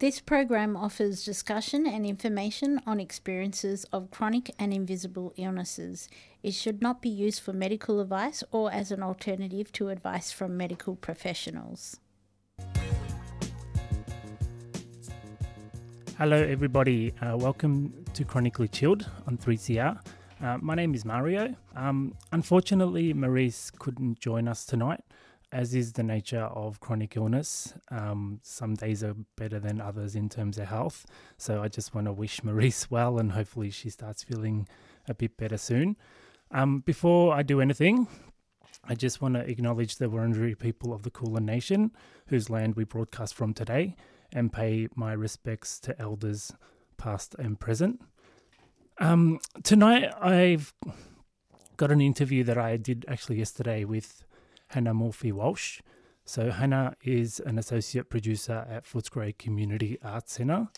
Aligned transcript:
This 0.00 0.18
program 0.18 0.76
offers 0.76 1.24
discussion 1.24 1.86
and 1.86 2.04
information 2.04 2.80
on 2.84 2.98
experiences 2.98 3.84
of 3.92 4.10
chronic 4.10 4.52
and 4.58 4.74
invisible 4.74 5.32
illnesses. 5.36 6.08
It 6.42 6.52
should 6.52 6.82
not 6.82 7.00
be 7.00 7.08
used 7.08 7.40
for 7.40 7.52
medical 7.52 8.00
advice 8.00 8.42
or 8.50 8.72
as 8.72 8.90
an 8.90 9.04
alternative 9.04 9.70
to 9.74 9.90
advice 9.90 10.32
from 10.32 10.56
medical 10.56 10.96
professionals. 10.96 12.00
Hello, 16.18 16.42
everybody. 16.42 17.14
Uh, 17.22 17.36
welcome 17.36 17.94
to 18.14 18.24
Chronically 18.24 18.66
Chilled 18.66 19.08
on 19.28 19.38
3CR. 19.38 20.00
Uh, 20.42 20.58
my 20.60 20.74
name 20.74 20.92
is 20.96 21.04
Mario. 21.04 21.54
Um, 21.76 22.16
unfortunately, 22.32 23.12
Maurice 23.12 23.70
couldn't 23.70 24.18
join 24.18 24.48
us 24.48 24.66
tonight, 24.66 25.04
as 25.54 25.72
is 25.72 25.92
the 25.92 26.02
nature 26.02 26.42
of 26.42 26.80
chronic 26.80 27.16
illness. 27.16 27.74
Um, 27.92 28.40
some 28.42 28.74
days 28.74 29.04
are 29.04 29.14
better 29.36 29.60
than 29.60 29.80
others 29.80 30.16
in 30.16 30.28
terms 30.28 30.58
of 30.58 30.66
health. 30.66 31.06
So 31.38 31.62
I 31.62 31.68
just 31.68 31.94
want 31.94 32.08
to 32.08 32.12
wish 32.12 32.42
Maurice 32.42 32.90
well 32.90 33.18
and 33.18 33.32
hopefully 33.32 33.70
she 33.70 33.88
starts 33.88 34.24
feeling 34.24 34.66
a 35.08 35.14
bit 35.14 35.36
better 35.36 35.56
soon. 35.56 35.96
Um, 36.50 36.80
before 36.80 37.32
I 37.34 37.44
do 37.44 37.60
anything, 37.60 38.08
I 38.82 38.96
just 38.96 39.22
want 39.22 39.34
to 39.34 39.48
acknowledge 39.48 39.96
the 39.96 40.06
Wurundjeri 40.06 40.58
people 40.58 40.92
of 40.92 41.04
the 41.04 41.10
Kulin 41.10 41.46
Nation, 41.46 41.92
whose 42.26 42.50
land 42.50 42.74
we 42.74 42.82
broadcast 42.82 43.34
from 43.34 43.54
today 43.54 43.94
and 44.32 44.52
pay 44.52 44.88
my 44.96 45.12
respects 45.12 45.78
to 45.80 45.98
elders 46.02 46.52
past 46.96 47.36
and 47.38 47.60
present. 47.60 48.02
Um, 48.98 49.38
tonight, 49.62 50.12
I've 50.20 50.74
got 51.76 51.92
an 51.92 52.00
interview 52.00 52.42
that 52.42 52.58
I 52.58 52.76
did 52.76 53.04
actually 53.08 53.38
yesterday 53.38 53.84
with 53.84 54.24
Hannah 54.74 54.92
Morphy 54.92 55.30
Walsh. 55.30 55.80
So, 56.24 56.50
Hannah 56.50 56.96
is 57.02 57.40
an 57.40 57.58
associate 57.58 58.10
producer 58.10 58.66
at 58.68 58.84
Footscray 58.84 59.38
Community 59.38 59.98
Arts 60.02 60.34
Centre. 60.34 60.68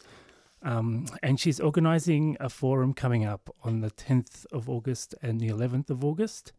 Um, 0.63 1.07
and 1.23 1.41
she's 1.41 1.61
organising 1.61 2.37
a 2.39 2.49
forum 2.49 2.93
coming 2.93 3.25
up 3.25 3.49
on 3.65 3.81
the 3.81 3.91
10th 3.91 4.45
of 4.53 4.69
August 4.69 5.15
and 5.23 5.41
the 5.41 5.49
11th 5.49 5.91
of 5.91 6.05
August 6.05 6.53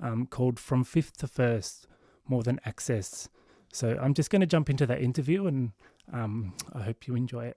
um, 0.00 0.26
called 0.26 0.58
From 0.58 0.84
5th 0.84 1.12
to 1.18 1.26
1st 1.26 1.86
More 2.28 2.42
Than 2.42 2.60
Access. 2.66 3.28
So 3.72 3.98
I'm 4.00 4.12
just 4.12 4.30
going 4.30 4.40
to 4.40 4.46
jump 4.46 4.68
into 4.68 4.86
that 4.86 5.00
interview 5.00 5.46
and 5.46 5.72
um, 6.12 6.52
I 6.74 6.82
hope 6.82 7.06
you 7.06 7.14
enjoy 7.14 7.46
it. 7.46 7.56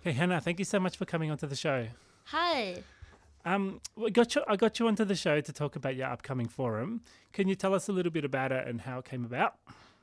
Hey, 0.00 0.12
Hannah, 0.12 0.40
thank 0.40 0.58
you 0.58 0.64
so 0.64 0.80
much 0.80 0.96
for 0.96 1.04
coming 1.04 1.30
onto 1.30 1.46
the 1.46 1.56
show. 1.56 1.86
Hi. 2.24 2.82
Um, 3.44 3.80
we 3.94 4.10
got 4.10 4.34
you, 4.34 4.42
I 4.48 4.56
got 4.56 4.78
you 4.78 4.88
onto 4.88 5.04
the 5.04 5.14
show 5.14 5.40
to 5.40 5.52
talk 5.52 5.76
about 5.76 5.96
your 5.96 6.08
upcoming 6.08 6.48
forum. 6.48 7.02
Can 7.32 7.46
you 7.48 7.54
tell 7.54 7.74
us 7.74 7.88
a 7.88 7.92
little 7.92 8.12
bit 8.12 8.24
about 8.24 8.52
it 8.52 8.66
and 8.66 8.80
how 8.80 9.00
it 9.00 9.04
came 9.04 9.24
about? 9.24 9.56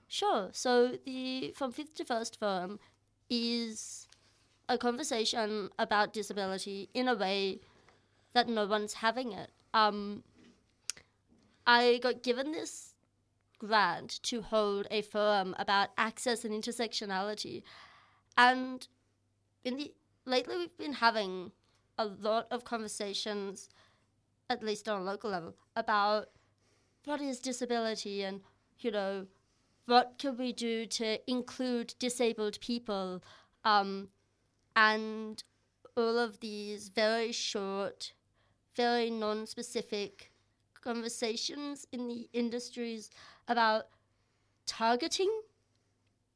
Sure. 0.08 0.50
So 0.52 0.98
the 1.06 1.54
From 1.56 1.72
Fifth 1.72 1.96
to 1.96 2.06
First 2.06 2.38
Forum 2.40 2.80
is 3.30 4.08
a 4.70 4.78
conversation 4.78 5.70
about 5.80 6.14
disability 6.14 6.90
in 6.94 7.08
a 7.08 7.16
way 7.16 7.60
that 8.34 8.48
no 8.48 8.66
one's 8.68 8.94
having 8.96 9.32
it. 9.32 9.52
Um, 9.74 10.24
I 11.66 12.00
got 12.04 12.24
given 12.24 12.52
this 12.52 12.94
grant 13.58 14.22
to 14.24 14.42
hold 14.42 14.88
a 14.92 15.02
forum 15.02 15.56
about 15.58 15.90
access 15.98 16.44
and 16.44 16.54
intersectionality, 16.54 17.64
and 18.38 18.88
in 19.64 19.78
the 19.78 19.94
lately 20.26 20.58
we've 20.58 20.78
been 20.78 20.94
having 20.94 21.52
a 21.98 22.06
lot 22.06 22.48
of 22.52 22.64
conversations, 22.66 23.70
at 24.50 24.64
least 24.64 24.88
on 24.88 25.02
a 25.02 25.04
local 25.04 25.30
level, 25.30 25.56
about 25.76 26.30
what 27.06 27.22
is 27.22 27.40
disability 27.40 28.24
and 28.24 28.42
you 28.80 28.92
know 28.92 29.26
what 29.86 30.14
can 30.20 30.38
we 30.38 30.54
do 30.54 30.86
to 30.86 31.20
include 31.30 31.96
disabled 32.00 32.60
people 32.62 33.24
um, 33.66 34.08
and 34.76 35.44
all 35.98 36.18
of 36.18 36.40
these 36.40 36.90
very 36.90 37.32
short 37.32 38.14
very 38.76 39.10
non-specific 39.10 40.32
conversations 40.82 41.86
in 41.92 42.08
the 42.08 42.30
industries 42.34 43.10
about 43.48 43.88
targeting 44.66 45.32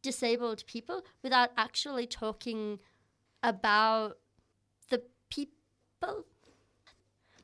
disabled 0.01 0.63
people 0.67 1.03
without 1.23 1.49
actually 1.57 2.05
talking 2.05 2.79
about 3.41 4.17
people 6.05 6.25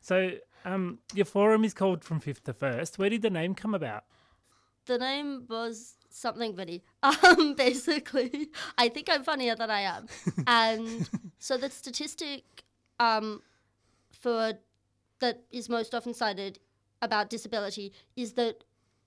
So, 0.01 0.31
um, 0.65 0.99
your 1.13 1.25
forum 1.25 1.63
is 1.63 1.73
called 1.73 2.03
From 2.03 2.19
5th 2.19 2.43
to 2.43 2.53
1st. 2.53 2.97
Where 2.97 3.09
did 3.09 3.21
the 3.21 3.29
name 3.29 3.55
come 3.55 3.73
about? 3.73 4.03
the 4.87 4.97
name 4.97 5.45
was 5.47 5.95
something 6.09 6.55
funny. 6.55 6.83
Um, 7.03 7.53
basically, 7.53 8.49
I 8.77 8.89
think 8.89 9.09
I'm 9.09 9.23
funnier 9.23 9.55
than 9.55 9.69
I 9.69 9.81
am, 9.81 10.07
and 10.47 11.09
so 11.39 11.57
the 11.57 11.69
statistic, 11.69 12.43
um, 12.99 13.41
for 14.11 14.53
that 15.19 15.43
is 15.51 15.69
most 15.69 15.93
often 15.95 16.13
cited 16.13 16.59
about 17.01 17.29
disability 17.29 17.93
is 18.15 18.33
that 18.33 18.63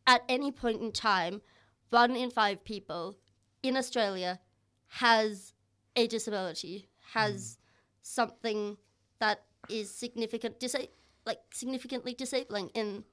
at 0.07 0.23
any 0.29 0.51
point 0.53 0.81
in 0.81 0.93
time, 0.93 1.43
one 1.91 2.17
in 2.17 2.31
five 2.31 2.65
people 2.65 3.17
in 3.63 3.77
Australia 3.77 4.41
has 4.89 5.53
a 5.97 6.07
disability, 6.07 6.89
has 7.13 7.59
something 8.03 8.77
that 9.21 9.43
is 9.69 9.91
significant, 9.91 10.59
disa- 10.61 10.89
like 11.25 11.41
significantly 11.53 12.15
disabling 12.15 12.69
in 12.75 13.05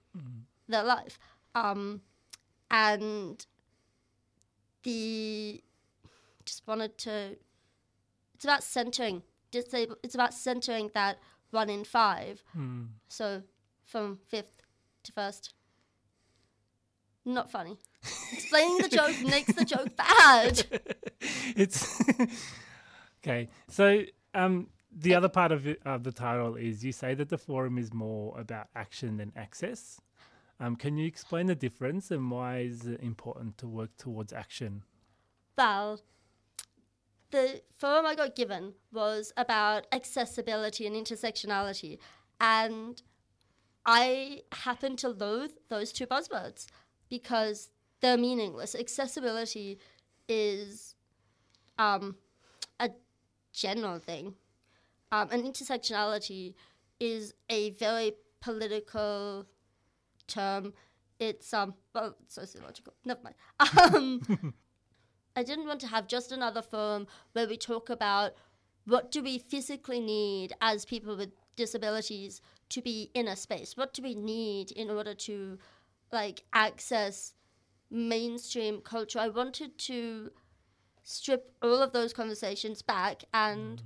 their 0.68 0.84
life. 0.84 1.18
Um, 1.56 2.02
and 2.70 3.46
the 4.84 5.62
just 6.46 6.66
wanted 6.68 6.98
to 6.98 7.36
it's 8.34 8.44
about 8.44 8.64
centering 8.64 9.22
it's 9.54 10.16
about 10.16 10.34
centering 10.34 10.90
that 10.96 11.20
one 11.52 11.70
in 11.70 11.84
five 11.84 12.44
Hmm. 12.54 12.84
so 13.10 13.44
from 13.84 14.18
fifth 14.28 14.64
to 15.04 15.12
first 15.12 15.54
not 17.26 17.52
funny 17.52 17.78
explaining 18.34 18.80
the 18.80 18.90
joke 18.90 19.22
makes 19.30 19.54
the 19.54 19.66
joke 19.66 19.96
bad 19.96 20.64
it's 21.56 22.02
okay. 23.24 23.50
So, 23.70 24.02
um, 24.34 24.68
the 24.91 25.16
other 25.16 25.29
part 25.29 25.52
of, 25.52 25.68
it, 25.68 25.81
the 25.84 26.12
title 26.12 26.56
is 26.56 26.84
you 26.84 26.91
say 26.91 27.13
that 27.16 27.29
the 27.29 27.38
forum 27.38 27.78
is 27.78 27.94
more 27.94 28.38
about 28.40 28.68
action 28.75 29.18
than 29.18 29.31
access. 29.35 30.00
Um, 30.59 30.75
can 30.75 30.97
you 30.97 31.07
explain 31.07 31.47
the 31.47 31.56
difference 31.56 32.12
and 32.12 32.29
why 32.29 32.59
is 32.59 32.85
it 32.85 33.02
important 33.02 33.57
to 33.59 33.68
work 33.68 33.97
towards 33.97 34.31
action? 34.31 34.84
well 35.57 36.00
the 37.31 37.62
forum 37.78 38.06
i 38.06 38.16
got 38.16 38.35
given 38.35 38.74
was 38.91 39.31
about 39.38 39.85
accessibility 39.91 40.88
and 40.88 40.96
intersectionality 40.96 41.97
and 42.40 43.03
i 43.85 44.41
happen 44.52 44.96
to 44.96 45.09
loathe 45.09 45.52
those 45.69 45.91
two 45.91 46.08
buzzwords 46.08 46.66
because 47.09 47.69
they're 48.02 48.18
meaningless 48.18 48.75
accessibility 48.75 49.78
is 50.28 50.96
um, 51.78 52.16
a 52.79 52.90
general 53.53 54.00
thing 54.00 54.34
um, 55.12 55.28
and 55.32 55.44
intersectionality 55.44 56.54
is 57.00 57.34
a 57.50 57.72
very 57.72 58.14
political 58.42 59.46
term 60.28 60.74
it's 61.20 61.54
um 61.54 61.74
well 61.94 62.16
sociological 62.28 62.94
never 63.06 63.20
mind 63.24 63.36
um 63.94 64.54
I 65.36 65.44
didn't 65.44 65.68
want 65.68 65.80
to 65.82 65.88
have 65.88 66.08
just 66.08 66.32
another 66.32 66.62
forum 66.62 67.08
where 67.34 67.48
we 67.48 67.58
talk 67.58 67.90
about 67.90 68.34
what 68.86 69.12
do 69.12 69.24
we 69.24 69.38
physically 69.38 70.00
need 70.00 70.54
as 70.60 70.86
people 70.86 71.16
with 71.16 71.32
disabilities 71.56 72.42
to 72.70 72.82
be 72.82 73.12
in 73.14 73.28
a 73.28 73.36
space? 73.36 73.78
What 73.78 73.94
do 73.94 74.02
we 74.02 74.16
need 74.16 74.72
in 74.72 74.90
order 74.90 75.14
to 75.14 75.58
like 76.12 76.44
access 76.54 77.34
mainstream 77.90 78.82
culture? 78.82 79.20
I 79.20 79.30
wanted 79.30 79.78
to 79.80 80.32
strip 81.04 81.54
all 81.62 81.82
of 81.82 81.94
those 81.94 82.14
conversations 82.14 82.82
back 82.82 83.24
and 83.34 83.82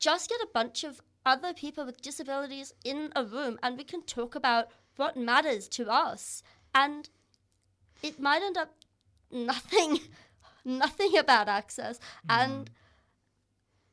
just 0.00 0.28
get 0.28 0.40
a 0.40 0.48
bunch 0.52 0.82
of 0.82 1.00
other 1.24 1.52
people 1.52 1.84
with 1.86 2.00
disabilities 2.02 2.72
in 2.84 3.12
a 3.14 3.24
room 3.24 3.58
and 3.62 3.76
we 3.78 3.84
can 3.84 4.02
talk 4.02 4.34
about 4.34 4.68
what 4.96 5.16
matters 5.16 5.68
to 5.68 5.88
us. 5.88 6.42
And 6.74 7.08
it 8.02 8.18
might 8.18 8.42
end 8.42 8.56
up 8.56 8.74
nothing 9.30 10.00
nothing 10.64 11.16
about 11.16 11.48
access. 11.48 11.98
Mm-hmm. 12.28 12.50
And 12.50 12.70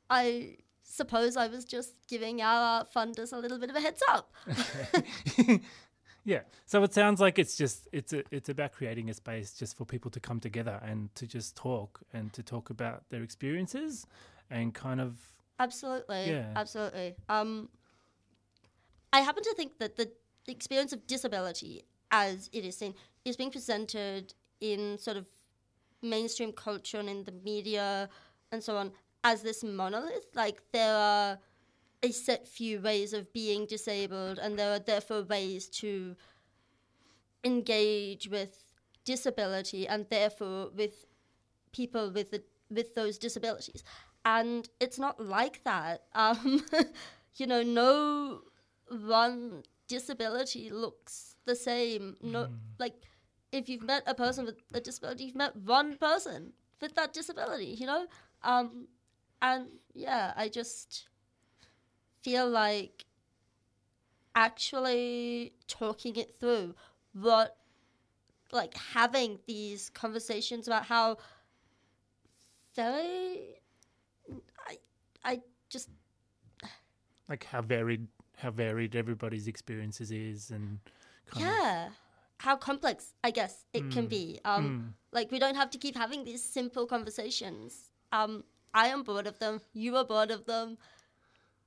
i 0.10 0.56
suppose 0.84 1.36
i 1.36 1.48
was 1.48 1.66
just 1.66 1.96
giving 2.08 2.42
our 2.42 2.86
funders 2.86 3.34
a 3.34 3.38
little 3.38 3.60
bit 3.60 3.70
of 3.70 3.76
a 3.76 3.82
heads 3.82 4.02
up. 4.10 4.32
Yeah. 6.28 6.42
So 6.66 6.84
it 6.84 6.94
sounds 6.94 7.22
like 7.22 7.40
it's 7.40 7.56
just 7.56 7.88
it's 7.94 8.12
a, 8.12 8.22
it's 8.32 8.50
about 8.50 8.74
creating 8.74 9.10
a 9.10 9.14
space 9.14 9.54
just 9.54 9.78
for 9.78 9.86
people 9.86 10.12
to 10.12 10.20
come 10.20 10.42
together 10.42 10.78
and 10.84 11.16
to 11.16 11.26
just 11.26 11.56
talk 11.56 12.02
and 12.12 12.34
to 12.34 12.44
talk 12.44 12.70
about 12.70 13.04
their 13.10 13.24
experiences 13.24 14.06
and 14.50 14.74
kind 14.74 15.00
of 15.00 15.18
absolutely 15.60 16.32
Yeah. 16.32 16.54
absolutely 16.56 17.16
um 17.30 17.70
i 19.14 19.22
happen 19.22 19.44
to 19.44 19.54
think 19.56 19.80
that 19.80 19.96
the 19.96 20.12
experience 20.48 20.94
of 20.94 21.06
disability 21.08 21.84
as 22.12 22.50
it 22.54 22.64
is 22.64 22.78
seen 22.78 22.94
is 23.26 23.36
being 23.36 23.52
presented 23.52 24.34
in 24.62 24.98
sort 24.98 25.18
of 25.18 25.26
mainstream 26.02 26.52
culture 26.52 27.00
and 27.00 27.10
in 27.10 27.24
the 27.24 27.32
media 27.32 28.10
and 28.52 28.64
so 28.64 28.78
on 28.78 28.92
as 29.24 29.42
this 29.42 29.64
monolith. 29.64 30.28
Like 30.34 30.62
there 30.72 30.96
are 30.96 31.40
a 32.04 32.12
set 32.12 32.48
few 32.48 32.80
ways 32.80 33.14
of 33.14 33.32
being 33.34 33.66
disabled, 33.66 34.40
and 34.40 34.58
there 34.58 34.72
are 34.72 34.80
therefore 34.80 35.24
ways 35.24 35.68
to 35.82 36.16
engage 37.44 38.28
with 38.30 38.64
disability 39.06 39.88
and 39.88 40.06
therefore 40.10 40.70
with 40.76 41.06
people 41.72 42.12
with 42.12 42.32
the, 42.32 42.44
with 42.70 42.96
those 42.96 43.18
disabilities. 43.18 43.84
And 44.28 44.68
it's 44.80 45.00
not 45.00 45.16
like 45.20 45.64
that. 45.64 46.04
Um, 46.14 46.66
you 47.40 47.48
know, 47.48 47.62
no 47.64 48.42
one 48.90 49.64
disability 49.88 50.70
looks 50.70 51.36
the 51.46 51.56
same. 51.56 52.18
No, 52.22 52.46
Mm. 52.46 52.58
like 52.80 52.96
if 53.52 53.70
you've 53.70 53.84
met 53.84 54.04
a 54.08 54.16
person 54.16 54.46
with 54.46 54.58
a 54.74 54.82
disability, 54.82 55.26
you've 55.26 55.36
met 55.46 55.56
one 55.56 55.98
person 55.98 56.54
with 56.82 56.94
that 56.96 57.14
disability. 57.14 57.68
You 57.82 57.86
know, 57.88 58.08
um, 58.44 58.88
and 59.42 59.68
yeah, 59.94 60.34
I 60.36 60.50
just 60.50 61.08
feel 62.24 62.50
like 62.50 63.06
actually 64.36 65.54
talking 65.68 66.16
it 66.16 66.40
through, 66.40 66.76
what 67.14 67.58
like 68.52 68.76
having 68.78 69.40
these 69.48 69.90
conversations 69.90 70.68
about 70.68 70.86
how 70.86 71.18
very 72.76 73.62
I 75.28 75.42
just 75.70 75.90
Like 77.30 77.44
how 77.44 77.62
varied 77.62 78.08
how 78.38 78.52
varied 78.52 78.96
everybody's 78.96 79.48
experiences 79.48 80.12
is 80.12 80.52
and 80.52 80.80
kind 81.26 81.46
of- 81.46 81.52
yeah 81.52 81.90
how 82.40 82.56
complex 82.56 83.14
I 83.24 83.32
guess 83.32 83.66
it 83.74 83.90
can 83.92 84.06
Mm. 84.06 84.10
be. 84.10 84.40
Um 84.46 84.66
Mm. 84.66 84.94
like 85.12 85.32
we 85.32 85.40
don't 85.40 85.56
have 85.56 85.70
to 85.72 85.78
keep 85.78 85.96
having 85.96 86.24
these 86.24 86.44
simple 86.44 86.86
conversations. 86.88 87.92
Um 88.12 88.44
I 88.74 88.88
am 88.88 89.04
bored 89.04 89.28
of 89.28 89.40
them. 89.40 89.60
You 89.74 89.98
are 89.98 90.06
bored 90.06 90.32
of 90.32 90.46
them. 90.46 90.78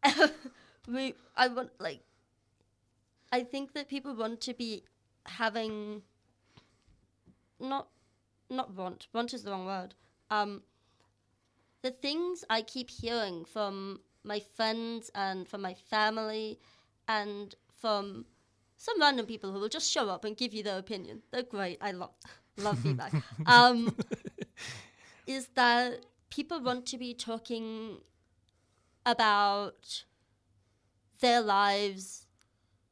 we 0.88 1.14
I 1.36 1.48
want 1.48 1.70
like 1.80 2.00
I 3.32 3.42
think 3.44 3.72
that 3.74 3.88
people 3.88 4.14
want 4.14 4.40
to 4.42 4.54
be 4.54 4.84
having 5.26 6.02
not 7.58 7.88
not 8.48 8.72
want 8.74 9.06
want 9.12 9.34
is 9.34 9.42
the 9.44 9.50
wrong 9.50 9.66
word. 9.66 9.94
Um 10.30 10.62
the 11.82 11.90
things 11.90 12.44
I 12.50 12.62
keep 12.62 12.90
hearing 12.90 13.44
from 13.44 14.00
my 14.24 14.40
friends 14.56 15.10
and 15.14 15.48
from 15.48 15.62
my 15.62 15.74
family 15.74 16.58
and 17.08 17.54
from 17.76 18.26
some 18.76 19.00
random 19.00 19.26
people 19.26 19.52
who 19.52 19.60
will 19.60 19.68
just 19.68 19.90
show 19.90 20.08
up 20.08 20.24
and 20.24 20.36
give 20.36 20.54
you 20.54 20.62
their 20.62 20.78
opinion. 20.78 21.22
They're 21.30 21.42
great. 21.42 21.78
I 21.80 21.92
love 21.92 22.14
love 22.56 22.78
feedback. 22.82 23.12
Um, 23.46 23.94
is 25.26 25.48
that 25.54 26.06
people 26.30 26.60
want 26.60 26.86
to 26.86 26.98
be 26.98 27.14
talking 27.14 27.98
about 29.06 30.04
their 31.20 31.40
lives 31.40 32.26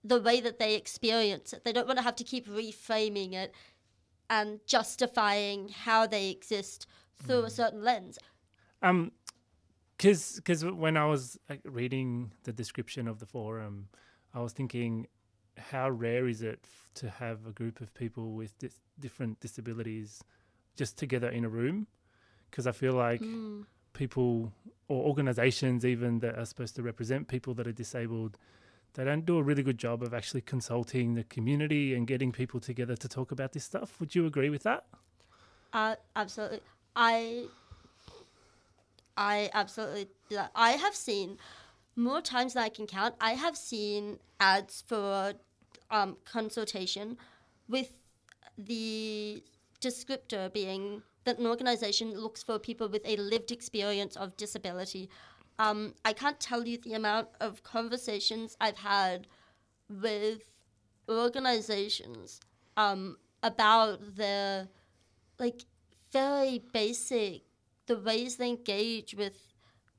the 0.05 0.21
way 0.21 0.41
that 0.41 0.59
they 0.59 0.75
experience 0.75 1.53
it. 1.53 1.65
They 1.65 1.73
don't 1.73 1.87
want 1.87 1.99
to 1.99 2.05
have 2.05 2.17
to 2.17 2.25
keep 2.25 2.49
reframing 2.49 3.35
it 3.35 3.53
and 4.31 4.61
justifying 4.67 5.69
how 5.69 6.07
they 6.07 6.31
exist 6.31 6.87
through 7.25 7.45
a 7.45 7.51
certain 7.51 7.83
lens. 7.83 8.19
Um, 8.83 9.13
because 9.97 10.37
because 10.37 10.65
when 10.65 10.97
I 10.97 11.07
was 11.07 11.39
like, 11.49 11.61
reading 11.65 12.33
the 12.45 12.53
description 12.53 13.09
of 13.09 13.19
the 13.19 13.27
forum, 13.27 13.89
I 14.33 14.41
was 14.41 14.53
thinking, 14.53 15.09
how 15.57 15.91
rare 15.91 16.29
is 16.29 16.43
it 16.43 16.61
f- 16.63 16.89
to 16.95 17.11
have 17.11 17.47
a 17.47 17.53
group 17.53 17.81
of 17.81 17.93
people 17.95 18.33
with 18.33 18.57
dis- 18.59 18.81
different 19.01 19.41
disabilities 19.41 20.23
just 20.77 20.97
together 20.97 21.29
in 21.29 21.45
a 21.45 21.49
room? 21.49 21.89
Because 22.51 22.67
I 22.67 22.73
feel 22.73 22.93
like 22.93 23.21
Mm. 23.23 23.65
people 23.93 24.53
or 24.87 25.05
organizations 25.05 25.85
even 25.85 26.21
that 26.21 26.39
are 26.39 26.45
supposed 26.47 26.77
to 26.77 26.83
represent 26.83 27.27
people 27.27 27.55
that 27.55 27.67
are 27.67 27.73
disabled 27.73 28.37
they 28.95 29.05
don't 29.05 29.27
do 29.27 29.37
a 29.39 29.43
really 29.43 29.63
good 29.63 29.77
job 29.79 30.03
of 30.03 30.15
actually 30.15 30.41
consulting 30.41 31.15
the 31.15 31.25
community 31.25 31.95
and 31.95 32.07
getting 32.07 32.33
people 32.33 32.59
together 32.61 32.97
to 32.97 33.09
talk 33.09 33.33
about 33.33 33.53
this 33.53 33.65
stuff 33.65 33.99
would 34.01 34.15
you 34.15 34.25
agree 34.27 34.51
with 34.51 34.63
that 34.63 34.85
Uh, 35.73 35.97
absolutely. 36.17 36.61
I 36.97 37.45
I 39.19 39.51
absolutely. 39.53 40.09
I 40.55 40.71
have 40.71 40.95
seen 40.95 41.39
more 41.97 42.23
times 42.23 42.55
than 42.55 42.63
I 42.63 42.69
can 42.69 42.87
count. 42.87 43.17
I 43.21 43.33
have 43.33 43.57
seen 43.57 44.21
ads 44.39 44.85
for 44.87 45.35
um, 45.91 46.17
consultation 46.25 47.19
with 47.69 47.93
the 48.57 49.43
descriptor 49.81 50.53
being 50.53 51.03
that 51.25 51.39
an 51.39 51.47
organization 51.47 52.15
looks 52.15 52.45
for 52.45 52.61
people 52.61 52.89
with 52.89 53.03
a 53.05 53.17
lived 53.17 53.51
experience 53.51 54.17
of 54.17 54.37
disability. 54.37 55.11
Um, 55.59 55.95
I 56.05 56.13
can't 56.13 56.39
tell 56.39 56.65
you 56.67 56.79
the 56.79 56.95
amount 56.95 57.29
of 57.41 57.65
conversations 57.65 58.57
I've 58.61 58.79
had 58.79 59.27
with 59.91 60.43
organizations 61.09 62.41
um, 62.77 63.17
about 63.43 64.15
their 64.15 64.69
like 65.41 65.65
very 66.13 66.63
basic 66.73 67.43
the 67.89 67.99
ways 67.99 68.37
they 68.37 68.49
engage 68.51 69.15
with 69.15 69.37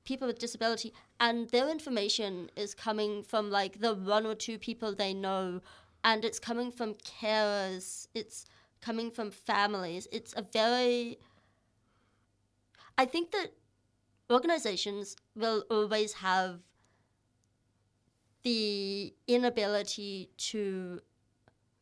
people 0.05 0.27
with 0.27 0.39
disability 0.39 0.93
and 1.19 1.49
their 1.49 1.69
information 1.69 2.49
is 2.55 2.73
coming 2.73 3.21
from 3.21 3.51
like 3.51 3.79
the 3.81 3.93
one 3.93 4.25
or 4.25 4.33
two 4.33 4.57
people 4.57 4.95
they 4.95 5.13
know 5.13 5.61
and 6.03 6.23
it's 6.23 6.39
coming 6.39 6.71
from 6.71 6.93
carers 6.95 8.07
it's 8.15 8.45
coming 8.81 9.11
from 9.11 9.29
families. 9.29 10.07
It's 10.11 10.33
a 10.37 10.41
very 10.41 11.19
i 12.97 13.05
think 13.05 13.31
that 13.31 13.49
organizations 14.31 15.15
will 15.35 15.63
always 15.69 16.13
have 16.13 16.59
the 18.43 19.13
inability 19.27 20.29
to 20.37 21.01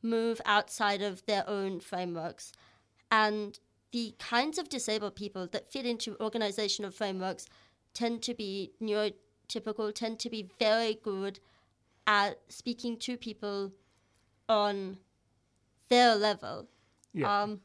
move 0.01 0.41
outside 0.45 1.01
of 1.01 1.25
their 1.25 1.47
own 1.47 1.79
frameworks. 1.79 2.51
And 3.11 3.59
the 3.91 4.13
kinds 4.19 4.57
of 4.57 4.69
disabled 4.69 5.15
people 5.15 5.47
that 5.47 5.71
fit 5.71 5.85
into 5.85 6.21
organizational 6.21 6.91
frameworks 6.91 7.45
tend 7.93 8.21
to 8.23 8.33
be 8.33 8.71
neurotypical, 8.81 9.93
tend 9.93 10.19
to 10.19 10.29
be 10.29 10.49
very 10.59 10.95
good 11.03 11.39
at 12.05 12.39
speaking 12.49 12.97
to 12.97 13.17
people 13.17 13.71
on 14.47 14.97
their 15.89 16.15
level. 16.15 16.67
yeah 17.13 17.43
Um, 17.43 17.61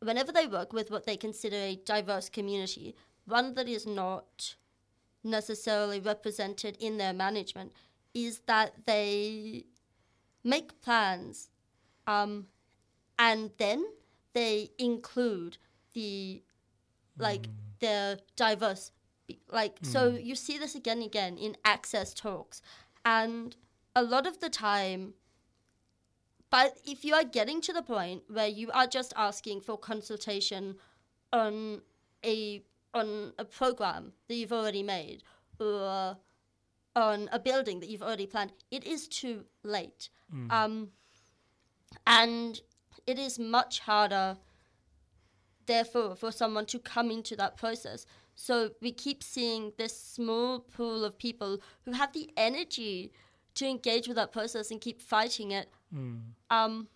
whenever 0.00 0.32
they 0.32 0.46
work 0.46 0.72
with 0.72 0.90
what 0.90 1.06
they 1.06 1.16
consider 1.16 1.56
a 1.56 1.76
diverse 1.76 2.28
community, 2.28 2.94
one 3.24 3.54
that 3.54 3.68
is 3.68 3.86
not 3.86 4.56
necessarily 5.24 6.00
represented 6.00 6.76
in 6.78 6.98
their 6.98 7.12
management, 7.12 7.72
is 8.14 8.40
that 8.46 8.86
they 8.86 9.64
make 10.44 10.80
plans 10.80 11.50
um, 12.06 12.46
and 13.18 13.50
then 13.58 13.84
they 14.36 14.70
include 14.78 15.56
the 15.94 16.42
like 17.18 17.42
mm. 17.42 17.52
the 17.80 18.20
diverse 18.36 18.92
like 19.50 19.78
so 19.82 20.12
mm. 20.12 20.24
you 20.24 20.34
see 20.34 20.58
this 20.58 20.74
again 20.74 20.98
and 20.98 21.06
again 21.06 21.38
in 21.38 21.56
access 21.64 22.12
talks. 22.12 22.60
And 23.04 23.56
a 23.94 24.02
lot 24.02 24.26
of 24.26 24.40
the 24.40 24.50
time 24.50 25.14
but 26.50 26.76
if 26.84 27.04
you 27.04 27.14
are 27.14 27.24
getting 27.24 27.60
to 27.62 27.72
the 27.72 27.82
point 27.82 28.22
where 28.28 28.46
you 28.46 28.70
are 28.72 28.86
just 28.86 29.12
asking 29.16 29.62
for 29.62 29.76
consultation 29.78 30.76
on 31.32 31.80
a 32.24 32.62
on 32.94 33.32
a 33.38 33.44
program 33.44 34.12
that 34.28 34.34
you've 34.34 34.52
already 34.52 34.82
made 34.82 35.22
or 35.58 36.16
on 36.94 37.28
a 37.32 37.38
building 37.38 37.80
that 37.80 37.88
you've 37.88 38.02
already 38.02 38.26
planned, 38.26 38.52
it 38.70 38.84
is 38.84 39.08
too 39.08 39.44
late. 39.62 40.08
Mm. 40.34 40.52
Um, 40.52 40.88
and 42.06 42.60
it 43.06 43.18
is 43.18 43.38
much 43.38 43.80
harder, 43.80 44.36
therefore, 45.66 46.16
for 46.16 46.30
someone 46.30 46.66
to 46.66 46.78
come 46.78 47.10
into 47.10 47.36
that 47.36 47.56
process. 47.56 48.06
So 48.34 48.70
we 48.80 48.92
keep 48.92 49.22
seeing 49.22 49.72
this 49.78 49.98
small 49.98 50.60
pool 50.60 51.04
of 51.04 51.18
people 51.18 51.60
who 51.84 51.92
have 51.92 52.12
the 52.12 52.30
energy 52.36 53.12
to 53.54 53.66
engage 53.66 54.06
with 54.06 54.16
that 54.16 54.32
process 54.32 54.70
and 54.70 54.80
keep 54.80 55.00
fighting 55.00 55.50
it. 55.52 55.70
Mm. 55.94 56.20
Um, 56.50 56.88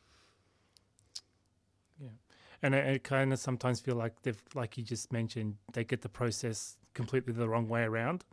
and 2.62 2.74
I, 2.74 2.92
I 2.92 2.98
kind 2.98 3.32
of 3.32 3.38
sometimes 3.38 3.80
feel 3.80 3.96
like 3.96 4.22
they've 4.22 4.42
like 4.54 4.76
you 4.76 4.84
just 4.84 5.12
mentioned 5.12 5.56
they 5.72 5.84
get 5.84 6.02
the 6.02 6.08
process 6.08 6.76
completely 6.94 7.32
the 7.32 7.48
wrong 7.48 7.68
way 7.68 7.82
around 7.82 8.24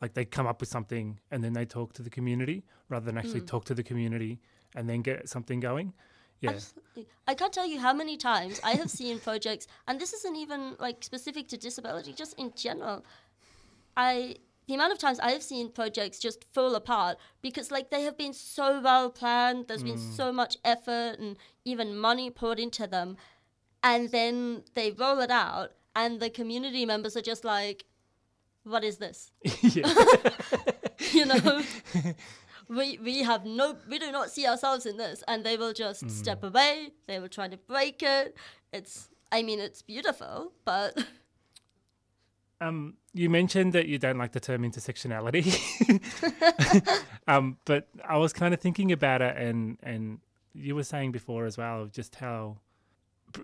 like 0.00 0.14
they 0.14 0.24
come 0.24 0.46
up 0.46 0.60
with 0.60 0.68
something 0.68 1.18
and 1.30 1.42
then 1.42 1.52
they 1.52 1.64
talk 1.64 1.92
to 1.94 2.02
the 2.02 2.10
community 2.10 2.64
rather 2.88 3.06
than 3.06 3.16
actually 3.16 3.40
talk 3.40 3.64
to 3.66 3.74
the 3.74 3.82
community 3.82 4.40
and 4.74 4.88
then 4.88 5.02
get 5.02 5.28
something 5.28 5.60
going 5.60 5.92
yeah 6.40 6.50
Absolutely. 6.50 7.06
I 7.26 7.34
can't 7.34 7.52
tell 7.52 7.66
you 7.66 7.80
how 7.80 7.92
many 7.92 8.16
times 8.16 8.60
I 8.62 8.72
have 8.72 8.90
seen 8.90 9.18
projects, 9.18 9.66
and 9.88 10.00
this 10.00 10.12
isn't 10.12 10.36
even 10.36 10.76
like 10.78 11.02
specific 11.02 11.48
to 11.48 11.56
disability, 11.56 12.12
just 12.12 12.38
in 12.38 12.52
general. 12.56 13.04
I 13.96 14.36
the 14.66 14.74
amount 14.74 14.92
of 14.92 14.98
times 14.98 15.20
I 15.20 15.30
have 15.32 15.42
seen 15.42 15.70
projects 15.70 16.18
just 16.18 16.44
fall 16.52 16.74
apart 16.74 17.18
because 17.42 17.70
like 17.70 17.90
they 17.90 18.02
have 18.02 18.16
been 18.16 18.32
so 18.32 18.80
well 18.80 19.10
planned, 19.10 19.68
there's 19.68 19.82
been 19.82 19.96
mm. 19.98 20.16
so 20.16 20.32
much 20.32 20.56
effort 20.64 21.18
and 21.18 21.36
even 21.64 21.96
money 21.96 22.30
poured 22.30 22.58
into 22.58 22.86
them, 22.86 23.16
and 23.82 24.10
then 24.10 24.62
they 24.74 24.90
roll 24.90 25.20
it 25.20 25.30
out 25.30 25.72
and 25.96 26.20
the 26.20 26.30
community 26.30 26.84
members 26.86 27.16
are 27.16 27.22
just 27.22 27.44
like, 27.44 27.84
"What 28.64 28.84
is 28.84 28.98
this?" 28.98 29.30
you 31.12 31.26
know. 31.26 31.62
we 32.68 32.98
we 32.98 33.22
have 33.22 33.44
no 33.44 33.76
we 33.88 33.98
do 33.98 34.10
not 34.12 34.30
see 34.30 34.46
ourselves 34.46 34.86
in 34.86 34.96
this. 34.96 35.22
And 35.28 35.44
they 35.44 35.56
will 35.56 35.72
just 35.72 36.10
step 36.10 36.42
away. 36.42 36.90
They 37.06 37.18
will 37.18 37.28
try 37.28 37.48
to 37.48 37.56
break 37.56 38.02
it. 38.02 38.36
It's 38.72 39.08
i 39.32 39.42
mean 39.42 39.58
it's 39.58 39.80
beautiful 39.82 40.52
but 40.64 41.02
Um, 42.60 42.94
you 43.12 43.28
mentioned 43.28 43.72
that 43.72 43.86
you 43.88 43.98
don't 43.98 44.16
like 44.16 44.32
the 44.32 44.40
term 44.40 44.62
intersectionality, 44.62 45.44
um, 47.28 47.58
but 47.64 47.88
I 48.08 48.16
was 48.16 48.32
kind 48.32 48.54
of 48.54 48.60
thinking 48.60 48.92
about 48.92 49.20
it, 49.22 49.36
and 49.36 49.78
and 49.82 50.20
you 50.54 50.74
were 50.74 50.84
saying 50.84 51.12
before 51.12 51.46
as 51.46 51.58
well 51.58 51.82
of 51.82 51.92
just 51.92 52.14
how 52.14 52.58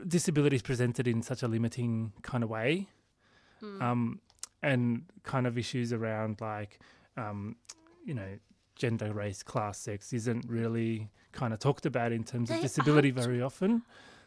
disability 0.07 0.57
is 0.57 0.62
presented 0.62 1.09
in 1.09 1.23
such 1.23 1.43
a 1.43 1.49
limiting 1.49 2.12
kind 2.23 2.45
of 2.45 2.50
way, 2.50 2.89
um, 3.81 4.21
and 4.62 5.03
kind 5.25 5.47
of 5.47 5.59
issues 5.59 5.93
around 5.93 6.41
like, 6.41 6.79
um, 7.17 7.57
you 8.05 8.15
know, 8.15 8.39
gender, 8.81 9.13
race, 9.13 9.43
class, 9.43 9.79
sex 9.79 10.13
isn't 10.13 10.45
really 10.49 11.11
kind 11.33 11.53
of 11.53 11.61
talked 11.61 11.87
about 11.87 12.11
in 12.11 12.25
terms 12.25 12.51
of 12.51 12.61
disability 12.61 13.11
very 13.11 13.41
often. 13.41 13.83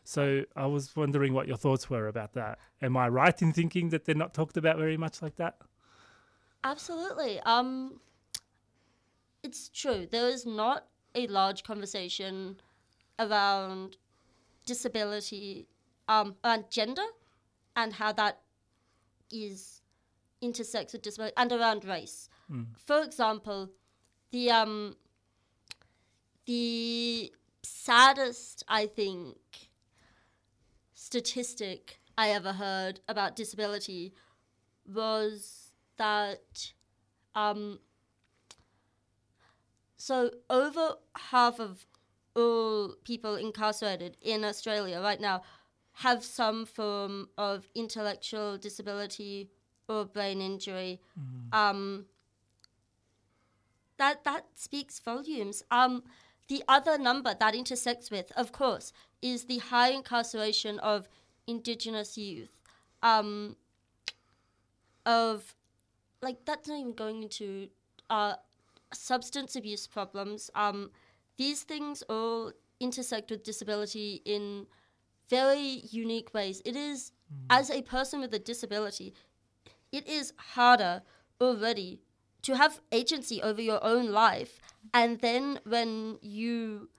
So 0.06 0.44
I 0.56 0.68
was 0.68 0.96
wondering 0.96 1.34
what 1.34 1.48
your 1.48 1.58
thoughts 1.58 1.90
were 1.90 2.08
about 2.08 2.34
that. 2.34 2.60
Am 2.82 2.96
I 2.96 3.10
right 3.10 3.42
in 3.42 3.52
thinking 3.52 3.90
that 3.90 4.06
they're 4.06 4.16
not 4.16 4.34
talked 4.34 4.56
about 4.56 4.78
very 4.78 4.98
much 4.98 5.22
like 5.22 5.36
that? 5.38 5.56
Absolutely. 6.64 7.40
Um, 7.42 8.00
it's 9.42 9.70
true. 9.70 10.08
There 10.10 10.30
is 10.30 10.46
not 10.46 10.88
a 11.16 11.28
large 11.28 11.64
conversation 11.64 12.58
around 13.18 13.98
disability, 14.66 15.68
um, 16.08 16.36
around 16.44 16.66
gender, 16.70 17.06
and 17.76 17.94
how 17.94 18.12
that 18.14 18.42
is 19.32 19.82
intersects 20.42 20.94
with 20.94 21.02
disability, 21.02 21.34
and 21.38 21.52
around 21.52 21.86
race. 21.86 22.30
For 22.76 23.02
example, 23.02 23.70
the 24.34 24.52
um, 24.52 24.98
the 26.46 27.32
saddest, 27.62 28.64
I 28.68 28.88
think, 28.88 29.38
statistic 30.94 32.00
I 32.18 32.30
ever 32.32 32.52
heard 32.54 33.00
about 33.08 33.36
disability 33.38 34.14
was 34.92 35.72
that 35.98 36.74
um, 37.36 37.80
so 39.96 40.32
over 40.50 40.96
half 41.16 41.60
of 41.60 41.86
all 42.36 42.96
people 43.04 43.36
incarcerated 43.36 44.18
in 44.22 44.44
Australia 44.44 45.00
right 45.00 45.22
now 45.22 45.44
have 45.98 46.24
some 46.24 46.66
form 46.66 47.30
of 47.38 47.70
intellectual 47.76 48.58
disability 48.58 49.52
or 49.88 50.06
brain 50.06 50.42
injury. 50.42 51.00
Um, 51.52 52.06
that 53.98 54.24
that 54.24 54.46
speaks 54.56 55.00
volumes. 55.00 55.64
Um, 55.72 56.04
the 56.48 56.64
other 56.68 56.98
number 56.98 57.34
that 57.40 57.56
intersects 57.56 58.12
with, 58.12 58.32
of 58.36 58.52
course, 58.52 58.92
is 59.22 59.46
the 59.46 59.60
high 59.60 59.90
incarceration 59.90 60.80
of 60.80 61.08
Indigenous 61.48 62.18
youth. 62.18 62.52
Um, 63.02 63.56
of 65.06 65.56
like 66.22 66.46
that's 66.46 66.68
not 66.68 66.80
even 66.80 66.94
going 66.94 67.24
into 67.24 67.68
uh, 68.10 68.36
substance 68.94 69.56
abuse 69.56 69.88
problems. 69.88 70.50
Um, 70.56 70.92
these 71.38 71.64
things 71.64 72.04
all 72.04 72.54
intersect 72.80 73.32
with 73.32 73.44
disability 73.44 74.22
in 74.26 74.68
very 75.30 75.82
unique 75.90 76.34
ways. 76.34 76.62
It 76.66 76.76
is, 76.76 77.12
as 77.50 77.70
a 77.70 77.82
person 77.82 78.20
with 78.20 78.34
a 78.34 78.40
disability, 78.40 79.14
it 79.92 80.08
is 80.08 80.34
harder 80.38 81.02
already 81.42 82.00
to 82.44 82.56
have 82.56 82.82
agency 82.92 83.42
over 83.42 83.62
your 83.62 83.84
own 83.84 84.12
life. 84.12 84.60
And 84.94 85.20
then 85.20 85.60
when 85.66 86.20
you, 86.22 86.90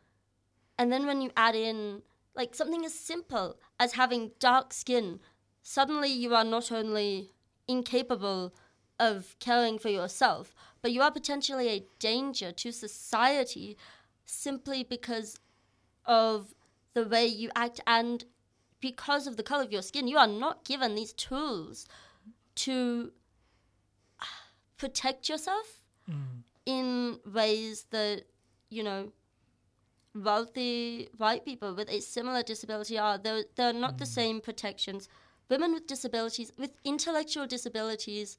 and 0.78 0.90
then 0.92 1.06
when 1.06 1.20
you 1.20 1.30
add 1.36 1.54
in 1.54 2.02
like 2.34 2.54
something 2.54 2.84
as 2.84 2.94
simple 2.94 3.56
as 3.78 3.92
having 3.92 4.32
dark 4.40 4.72
skin, 4.72 5.20
suddenly 5.62 6.08
you 6.08 6.34
are 6.34 6.44
not 6.44 6.72
only 6.72 7.30
incapable 7.68 8.54
of 8.98 9.36
caring 9.38 9.78
for 9.78 9.88
yourself, 9.88 10.54
but 10.82 10.92
you 10.92 11.02
are 11.02 11.10
potentially 11.10 11.68
a 11.68 11.86
danger 11.98 12.52
to 12.52 12.72
society 12.72 13.76
simply 14.24 14.82
because 14.82 15.38
of 16.06 16.54
the 16.94 17.04
way 17.04 17.26
you 17.26 17.50
act 17.54 17.80
and 17.86 18.24
because 18.80 19.26
of 19.26 19.36
the 19.36 19.42
color 19.42 19.64
of 19.64 19.72
your 19.72 19.82
skin. 19.82 20.08
You 20.08 20.18
are 20.18 20.26
not 20.26 20.64
given 20.64 20.94
these 20.94 21.12
tools 21.12 21.86
to 22.56 23.12
protect 24.76 25.28
yourself 25.28 25.82
in 26.66 27.18
ways 27.24 27.86
that, 27.90 28.24
you 28.70 28.82
know, 28.82 29.12
wealthy 30.14 31.08
white 31.16 31.44
people 31.44 31.74
with 31.74 31.88
a 31.90 32.00
similar 32.00 32.42
disability 32.42 32.98
are. 32.98 33.18
They're, 33.18 33.44
they're 33.56 33.72
not 33.72 33.98
the 33.98 34.06
same 34.06 34.40
protections. 34.40 35.08
Women 35.48 35.72
with 35.74 35.86
disabilities, 35.86 36.52
with 36.58 36.70
intellectual 36.84 37.46
disabilities, 37.46 38.38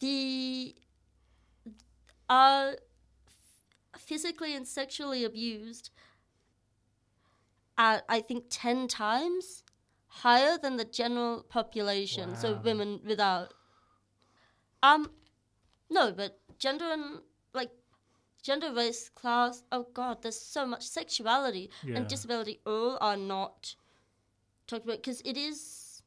the 0.00 0.74
are 2.28 2.76
physically 3.96 4.54
and 4.54 4.66
sexually 4.66 5.24
abused 5.24 5.90
at 7.78 8.04
I 8.08 8.20
think 8.20 8.44
ten 8.50 8.88
times 8.88 9.64
higher 10.06 10.58
than 10.58 10.76
the 10.76 10.84
general 10.84 11.42
population. 11.42 12.36
So 12.36 12.60
women 12.62 13.00
without 13.06 13.54
um 14.82 15.10
no, 15.92 16.12
but 16.12 16.38
gender 16.58 16.86
and 16.86 17.20
like 17.54 17.70
gender, 18.42 18.72
race, 18.72 19.08
class. 19.08 19.62
Oh 19.70 19.86
God, 19.94 20.22
there's 20.22 20.40
so 20.40 20.66
much 20.66 20.82
sexuality 20.82 21.70
Yeah. 21.84 21.96
and 21.96 22.08
disability. 22.08 22.60
All 22.66 22.98
are 23.00 23.16
not 23.16 23.74
talked 24.66 24.84
about 24.84 24.96
because 24.98 25.20
it 25.24 25.36
is. 25.36 26.02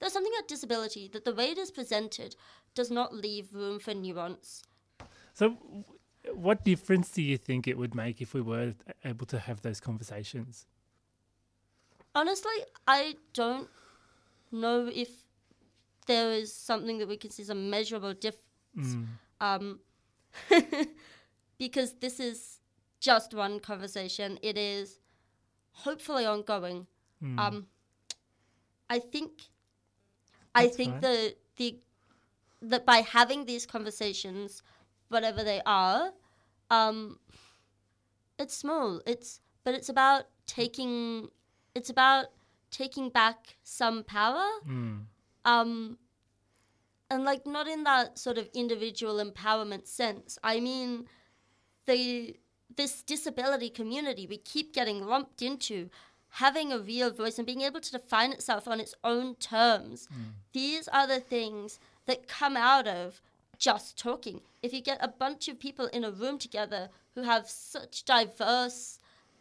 There's 0.00 0.12
something 0.12 0.32
about 0.36 0.48
disability 0.48 1.08
that 1.12 1.24
the 1.24 1.34
way 1.34 1.50
it 1.50 1.58
is 1.58 1.70
presented 1.70 2.36
does 2.74 2.90
not 2.90 3.14
leave 3.14 3.54
room 3.54 3.78
for 3.78 3.94
nuance. 3.94 4.62
So, 5.32 5.50
w- 5.50 5.84
what 6.32 6.64
difference 6.64 7.10
do 7.10 7.22
you 7.22 7.38
think 7.38 7.68
it 7.68 7.78
would 7.78 7.94
make 7.94 8.20
if 8.20 8.34
we 8.34 8.40
were 8.40 8.74
able 9.04 9.26
to 9.26 9.38
have 9.38 9.62
those 9.62 9.80
conversations? 9.80 10.66
Honestly, 12.14 12.52
I 12.86 13.16
don't 13.32 13.68
know 14.52 14.90
if 14.92 15.08
there 16.06 16.32
is 16.32 16.52
something 16.52 16.98
that 16.98 17.08
we 17.08 17.16
can 17.16 17.30
see 17.30 17.42
as 17.42 17.50
a 17.50 17.54
measurable 17.54 18.14
difference. 18.14 18.43
Mm. 18.76 19.06
Um, 19.40 19.80
because 21.58 21.94
this 21.94 22.20
is 22.20 22.60
just 23.00 23.34
one 23.34 23.60
conversation. 23.60 24.38
It 24.42 24.56
is 24.56 24.98
hopefully 25.72 26.26
ongoing. 26.26 26.86
Mm. 27.22 27.38
Um, 27.38 27.66
I 28.88 28.98
think, 28.98 29.30
I 30.54 30.68
think 30.68 31.00
the 31.00 31.34
the 31.56 31.78
that 32.62 32.86
by 32.86 32.98
having 32.98 33.44
these 33.44 33.66
conversations, 33.66 34.62
whatever 35.08 35.44
they 35.44 35.60
are, 35.66 36.12
um, 36.70 37.18
it's 38.38 38.56
small. 38.56 39.00
It's 39.06 39.40
but 39.64 39.74
it's 39.74 39.88
about 39.88 40.24
taking. 40.46 41.28
It's 41.74 41.90
about 41.90 42.26
taking 42.70 43.08
back 43.08 43.56
some 43.62 44.04
power. 44.04 44.46
Mm. 44.68 45.04
Um, 45.44 45.98
and 47.14 47.24
like 47.24 47.46
not 47.46 47.66
in 47.66 47.84
that 47.84 48.18
sort 48.18 48.38
of 48.38 48.48
individual 48.54 49.24
empowerment 49.24 49.86
sense. 49.86 50.38
I 50.42 50.60
mean, 50.60 51.06
the 51.86 52.36
this 52.76 53.02
disability 53.02 53.70
community 53.70 54.26
we 54.26 54.38
keep 54.38 54.74
getting 54.74 55.06
lumped 55.06 55.40
into 55.42 55.90
having 56.30 56.72
a 56.72 56.78
real 56.78 57.12
voice 57.12 57.38
and 57.38 57.46
being 57.46 57.60
able 57.60 57.80
to 57.80 57.92
define 57.92 58.32
itself 58.32 58.66
on 58.66 58.80
its 58.80 58.94
own 59.04 59.36
terms. 59.36 60.08
These 60.52 60.88
are 60.88 61.06
the 61.06 61.20
things 61.20 61.78
that 62.06 62.26
come 62.26 62.56
out 62.56 62.88
of 62.88 63.22
just 63.56 63.96
talking. 63.96 64.40
If 64.60 64.72
you 64.72 64.80
get 64.80 64.98
a 65.00 65.08
bunch 65.08 65.46
of 65.46 65.60
people 65.60 65.86
in 65.86 66.02
a 66.02 66.10
room 66.10 66.38
together 66.38 66.88
who 67.14 67.22
have 67.22 67.48
such 67.48 68.04
diverse 68.04 68.98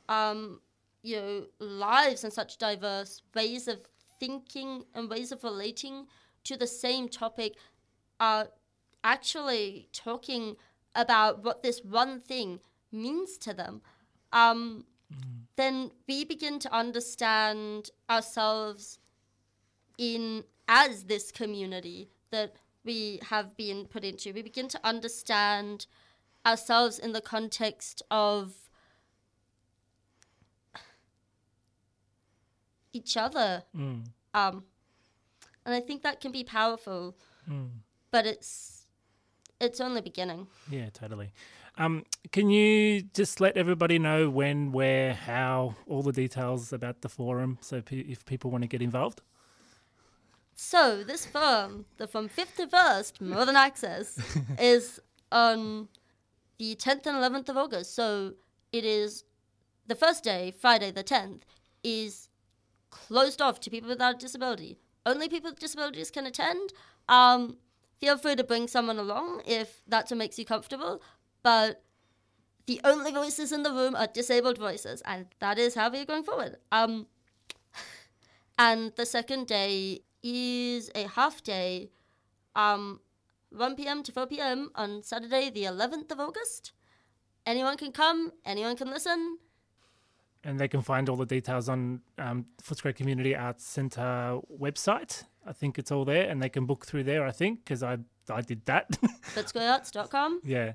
um, 0.07 0.59
you 1.01 1.15
know, 1.15 1.45
lives 1.59 2.23
and 2.23 2.31
such 2.31 2.57
diverse 2.57 3.23
ways 3.33 3.67
of 3.67 3.79
thinking 4.19 4.85
and 4.93 5.09
ways 5.09 5.31
of 5.31 5.43
relating 5.43 6.05
to 6.43 6.57
the 6.57 6.67
same 6.67 7.07
topic 7.07 7.55
are 8.19 8.49
actually 9.03 9.89
talking 9.91 10.55
about 10.95 11.43
what 11.43 11.63
this 11.63 11.81
one 11.83 12.19
thing 12.19 12.59
means 12.91 13.37
to 13.39 13.53
them, 13.53 13.81
um, 14.31 14.85
then 15.55 15.91
we 16.07 16.23
begin 16.25 16.59
to 16.59 16.73
understand 16.73 17.91
ourselves 18.09 18.99
in 19.97 20.43
as 20.67 21.03
this 21.03 21.31
community 21.31 22.09
that 22.31 22.55
we 22.83 23.19
have 23.29 23.55
been 23.55 23.85
put 23.85 24.03
into. 24.03 24.33
We 24.33 24.41
begin 24.41 24.67
to 24.69 24.79
understand 24.83 25.85
ourselves 26.45 26.99
in 26.99 27.13
the 27.13 27.21
context 27.21 28.01
of 28.09 28.53
each 32.91 33.17
other. 33.17 33.63
Mm. 33.75 34.05
Um, 34.33 34.63
and 35.65 35.73
I 35.73 35.79
think 35.79 36.03
that 36.03 36.19
can 36.21 36.31
be 36.31 36.43
powerful. 36.43 37.15
Mm. 37.49 37.69
But 38.11 38.25
it's 38.25 38.85
it's 39.59 39.79
only 39.79 40.01
beginning. 40.01 40.47
Yeah, 40.69 40.89
totally. 40.91 41.31
Um, 41.77 42.03
can 42.31 42.49
you 42.49 43.01
just 43.01 43.41
let 43.41 43.57
everybody 43.57 43.97
know 43.97 44.29
when, 44.29 44.71
where, 44.71 45.13
how, 45.13 45.75
all 45.87 46.03
the 46.03 46.11
details 46.11 46.71
about 46.71 47.01
the 47.01 47.09
forum, 47.09 47.57
so 47.61 47.81
pe- 47.81 47.97
if 47.97 48.23
people 48.25 48.51
want 48.51 48.61
to 48.61 48.67
get 48.67 48.81
involved? 48.81 49.21
So 50.55 51.03
this 51.03 51.25
forum, 51.25 51.85
the 51.97 52.07
from 52.07 52.27
fifth 52.27 52.57
to 52.57 52.67
first 52.67 53.19
More 53.19 53.45
Than 53.45 53.55
Access, 53.55 54.19
is 54.59 54.99
on 55.31 55.87
the 56.59 56.75
tenth 56.75 57.07
and 57.07 57.17
eleventh 57.17 57.49
of 57.49 57.57
August. 57.57 57.95
So 57.95 58.33
it 58.71 58.85
is 58.85 59.23
the 59.87 59.95
first 59.95 60.23
day, 60.23 60.51
Friday 60.51 60.91
the 60.91 61.03
tenth, 61.03 61.43
is 61.83 62.29
closed 62.91 63.41
off 63.41 63.59
to 63.61 63.71
people 63.71 63.89
without 63.89 64.19
disability. 64.19 64.77
Only 65.05 65.29
people 65.29 65.51
with 65.51 65.59
disabilities 65.59 66.11
can 66.11 66.25
attend. 66.25 66.73
Um, 67.09 67.57
feel 67.99 68.17
free 68.17 68.35
to 68.35 68.43
bring 68.43 68.67
someone 68.67 68.97
along 68.97 69.41
if 69.45 69.81
that's 69.87 70.11
what 70.11 70.17
makes 70.17 70.39
you 70.39 70.45
comfortable. 70.45 71.01
But 71.41 71.83
the 72.65 72.79
only 72.83 73.11
voices 73.11 73.51
in 73.51 73.63
the 73.63 73.71
room 73.71 73.95
are 73.95 74.07
disabled 74.07 74.57
voices, 74.57 75.01
and 75.05 75.25
that 75.39 75.57
is 75.57 75.75
how 75.75 75.89
we're 75.89 76.05
going 76.05 76.23
forward. 76.23 76.57
Um, 76.71 77.07
and 78.57 78.93
the 78.95 79.05
second 79.05 79.47
day 79.47 80.01
is 80.21 80.89
a 80.95 81.07
half 81.07 81.43
day, 81.43 81.91
um, 82.55 83.01
1 83.51 83.75
p.m. 83.75 84.03
to 84.03 84.11
4 84.11 84.27
p.m. 84.27 84.71
on 84.75 85.03
Saturday, 85.03 85.49
the 85.49 85.63
11th 85.63 86.11
of 86.11 86.19
August. 86.19 86.71
Anyone 87.45 87.75
can 87.75 87.91
come, 87.91 88.31
anyone 88.45 88.77
can 88.77 88.89
listen. 88.89 89.37
And 90.43 90.59
they 90.59 90.67
can 90.67 90.81
find 90.81 91.07
all 91.07 91.15
the 91.15 91.25
details 91.25 91.69
on 91.69 92.01
um, 92.17 92.45
Footscray 92.61 92.93
Community 92.95 93.33
Arts 93.33 93.65
Centre 93.65 94.39
website. 94.59 95.23
I 95.45 95.53
think 95.53 95.79
it's 95.79 95.91
all 95.91 96.03
there, 96.05 96.29
and 96.29 96.41
they 96.41 96.49
can 96.49 96.65
book 96.65 96.85
through 96.85 97.03
there. 97.03 97.25
I 97.25 97.31
think 97.31 97.63
because 97.63 97.81
I 97.81 97.97
I 98.29 98.41
did 98.41 98.65
that. 98.65 98.91
Footscrayarts.com. 99.35 100.41
yeah. 100.43 100.73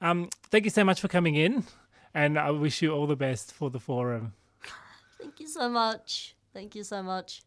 Um, 0.00 0.28
thank 0.50 0.64
you 0.64 0.70
so 0.70 0.84
much 0.84 1.00
for 1.00 1.08
coming 1.08 1.36
in, 1.36 1.64
and 2.14 2.38
I 2.38 2.50
wish 2.50 2.82
you 2.82 2.92
all 2.92 3.06
the 3.06 3.16
best 3.16 3.52
for 3.52 3.70
the 3.70 3.78
forum. 3.78 4.34
Thank 5.20 5.38
you 5.38 5.46
so 5.46 5.68
much. 5.68 6.34
Thank 6.52 6.74
you 6.74 6.82
so 6.82 7.02
much. 7.02 7.42